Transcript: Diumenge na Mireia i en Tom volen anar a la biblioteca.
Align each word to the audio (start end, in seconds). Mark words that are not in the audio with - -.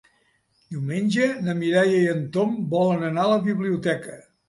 Diumenge 0.75 1.27
na 1.49 1.55
Mireia 1.61 2.01
i 2.07 2.09
en 2.17 2.25
Tom 2.39 2.59
volen 2.75 3.09
anar 3.15 3.31
a 3.31 3.37
la 3.37 3.41
biblioteca. 3.49 4.23